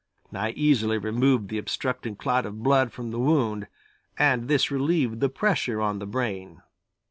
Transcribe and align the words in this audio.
I 0.33 0.49
easily 0.53 0.97
removed 0.97 1.49
the 1.49 1.59
obstructing 1.59 2.15
clot 2.15 2.47
of 2.47 2.63
blood 2.63 2.91
from 2.91 3.11
the 3.11 3.19
wound, 3.19 3.67
and 4.17 4.47
this 4.47 4.71
relieved 4.71 5.19
the 5.19 5.29
pressure 5.29 5.79
on 5.79 5.99
the 5.99 6.07
brain. 6.07 6.63